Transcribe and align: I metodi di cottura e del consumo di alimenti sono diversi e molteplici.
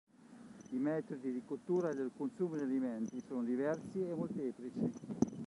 I 0.71 0.77
metodi 0.79 1.31
di 1.31 1.43
cottura 1.45 1.91
e 1.91 1.93
del 1.93 2.09
consumo 2.17 2.55
di 2.55 2.63
alimenti 2.63 3.21
sono 3.23 3.43
diversi 3.43 4.01
e 4.03 4.15
molteplici. 4.15 4.89